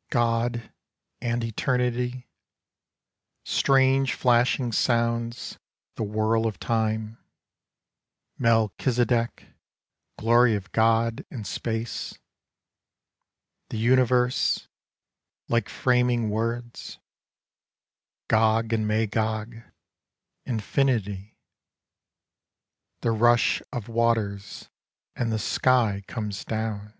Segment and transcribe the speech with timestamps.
[0.08, 0.72] 'God
[1.20, 2.26] and Eternity
[3.44, 5.58] '—strange flashing sounds
[5.96, 7.18] The whirl of Time,
[8.40, 9.52] Melchisedec—
[10.18, 12.16] Glory of God And space,—
[13.68, 14.66] the universe,—
[15.50, 16.98] like framing words—
[18.30, 19.56] Gog and Magog,—
[20.46, 21.36] infinity—
[23.02, 24.70] The rush of waters
[25.14, 26.94] And the sky comes down.